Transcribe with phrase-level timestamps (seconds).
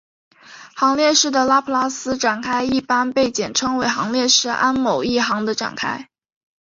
[0.75, 6.09] 行列式的拉普拉斯展开一般被简称为行列式按某一行的展开。